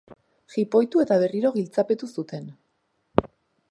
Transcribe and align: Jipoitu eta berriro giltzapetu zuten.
Jipoitu 0.53 1.03
eta 1.05 1.19
berriro 1.25 1.53
giltzapetu 1.59 2.13
zuten. 2.19 2.53